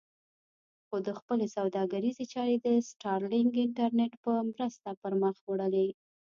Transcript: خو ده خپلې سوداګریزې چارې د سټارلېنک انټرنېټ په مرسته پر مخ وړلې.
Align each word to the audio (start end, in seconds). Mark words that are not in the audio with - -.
خو 0.87 0.95
ده 1.05 1.11
خپلې 1.19 1.45
سوداګریزې 1.57 2.25
چارې 2.33 2.55
د 2.65 2.67
سټارلېنک 2.89 3.53
انټرنېټ 3.65 4.13
په 4.23 4.31
مرسته 4.51 4.89
پر 5.01 5.11
مخ 5.21 5.35
وړلې. 5.49 5.87